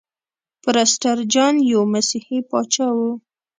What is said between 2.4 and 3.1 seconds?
پاچا و.